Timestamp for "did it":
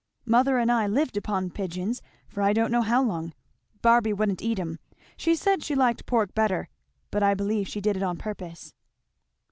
7.81-8.01